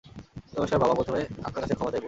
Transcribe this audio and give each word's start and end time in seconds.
নমষ্কার 0.53 0.79
বাবা, 0.79 0.93
প্রথমে, 0.93 1.21
আপনার 1.43 1.61
কাছে 1.63 1.75
ক্ষমা 1.75 1.91
চাইবো। 1.91 1.99